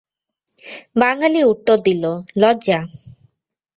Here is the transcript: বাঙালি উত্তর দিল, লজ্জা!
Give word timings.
বাঙালি 0.95 1.41
উত্তর 1.51 1.77
দিল, 1.87 2.03
লজ্জা! 2.41 2.79